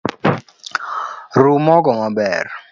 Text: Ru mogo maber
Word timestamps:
Ru 1.41 1.53
mogo 1.65 1.91
maber 1.99 2.45